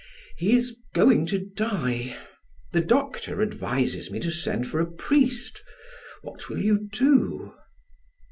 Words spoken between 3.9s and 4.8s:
me to send for